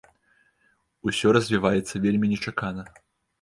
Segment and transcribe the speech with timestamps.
[1.11, 2.89] Усё развіваецца вельмі нечакана.